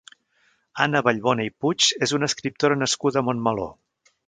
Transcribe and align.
Anna 0.85 1.01
Ballbona 1.07 1.45
i 1.51 1.51
Puig 1.65 1.87
és 2.07 2.15
una 2.19 2.31
escriptora 2.33 2.81
nascuda 2.85 3.23
a 3.25 3.27
Montmeló. 3.31 3.71